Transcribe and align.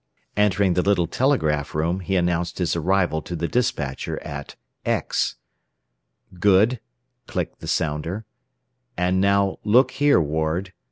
Entering 0.35 0.73
the 0.73 0.81
little 0.81 1.05
telegraph 1.05 1.75
room, 1.75 1.99
he 1.99 2.15
announced 2.15 2.57
his 2.57 2.75
arrival 2.75 3.21
to 3.21 3.35
the 3.35 3.47
despatcher 3.47 4.19
at 4.23 4.55
"X." 4.83 5.35
"Good," 6.39 6.79
clicked 7.27 7.59
the 7.59 7.67
sounder. 7.67 8.25
"And 8.97 9.21
now, 9.21 9.59
look 9.63 9.91
here, 9.91 10.19
Ward. 10.19 10.73